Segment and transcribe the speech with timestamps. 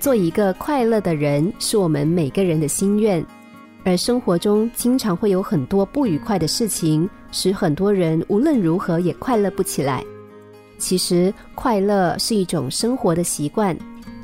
[0.00, 3.22] 做一个快乐的人是我们每个人的心愿，
[3.84, 10.02] 而生活中经常会有很多不愉快的事情，使很多人无论如何也快乐不起来。
[10.78, 13.76] 其实，快乐是一种生活的习惯，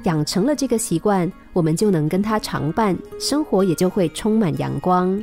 [0.04, 5.22] 养成了这个习惯，我们就能跟它常伴，生活也就会充满阳光。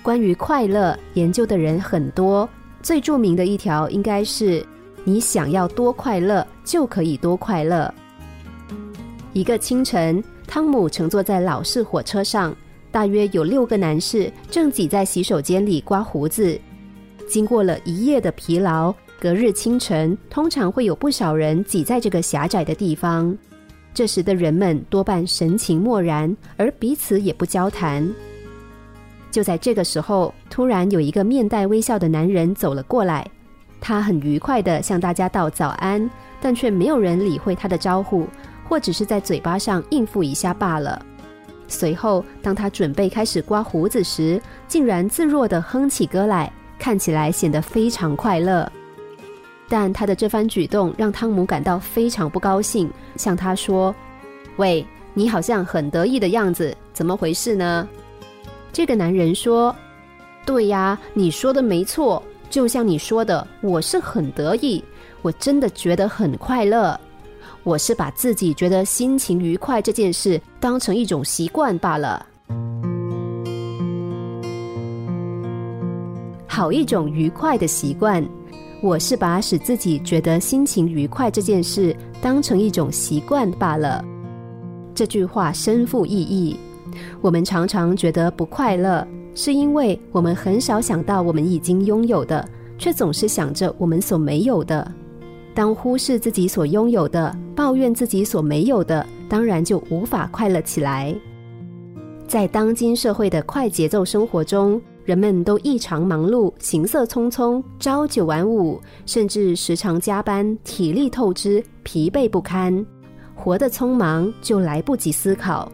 [0.00, 2.48] 关于快乐，研究的人很多，
[2.82, 4.64] 最著名的一条应该是：
[5.02, 7.92] 你想要多快乐，就可以多快乐。
[9.36, 12.56] 一个清晨，汤姆乘坐在老式火车上，
[12.90, 16.58] 大约有六个男士正挤在洗手间里刮胡子。
[17.28, 23.36] 经过了一夜的疲劳，隔日清晨，通常会有不少人挤在这个狭窄的地方。
[23.92, 28.10] 这时的人们多半神情漠然，而彼此也不交谈。
[29.30, 33.30] 就在这个时候，突然有一个面带微笑的男人走了过来，
[33.82, 38.26] 他很愉快地向大家道早安，但却没有人理会他的招呼。
[38.68, 41.04] 或只是在嘴巴上应付一下罢了。
[41.68, 48.70] 随后，当他准备开始刮胡子时，竟然自若地哼起歌来，看起来显得非常快乐。
[49.68, 53.92] 但他的这番举动让汤姆感到非常不高兴，向他说
[54.58, 57.88] ：“喂，你好像很得意的样子，怎么回事呢？”
[58.72, 59.74] 这个男人说
[60.46, 64.84] ：“对呀，你说的没错，就像你说的，我是很得意，
[65.20, 66.96] 我真的觉得很快乐。”
[67.66, 72.24] 我是把自己觉得心情愉快这件事当成一种习惯罢了，
[76.46, 78.24] 好一种愉快的习惯。
[78.80, 84.04] 我是把使自己觉得心情愉快这件事当成一种习惯罢了。
[84.94, 86.56] 这句话深富意义。
[87.20, 89.04] 我们常常觉得不快乐，
[89.34, 92.48] 是因为我们很少想到我们已经拥有的，
[92.78, 94.88] 却总是想着我们所没有的。
[95.56, 101.16] 当忽视自己所拥有的，抱怨自己所没有的，当然就无法快乐起来。
[102.28, 112.84] 在当今社会的快节奏生活中，人们都异常忙碌，行色匆匆，朝九晚五，甚至时常加班，体力透支，疲惫不堪，
[113.34, 115.72] 活得匆忙，就来不及思考。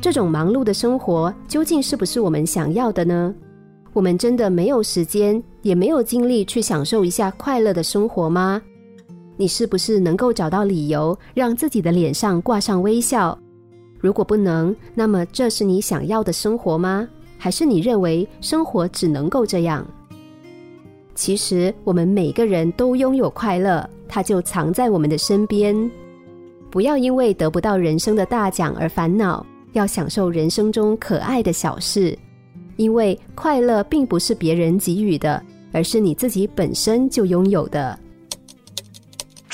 [0.00, 3.34] 这种忙碌的生活究竟是不是我们想要的呢？
[3.92, 8.62] 我们真的没有时间，也没有精力去享受一下快乐的生活吗？
[9.38, 13.38] 你是不是能够找到理由让自己的脸上挂上微笑？
[14.00, 17.08] 如果不能，那么这是你想要的生活吗？
[17.38, 19.86] 还是你认为生活只能够这样？
[21.14, 25.88] 其实我们每个人都拥有快乐，它就藏在我们的身边。
[26.68, 32.18] 不要因为得不到人生的大奖而烦恼，要享受人生中可爱的小事，
[32.74, 35.40] 因为快乐并不是别人给予的，
[35.70, 37.96] 而是你自己本身就拥有的。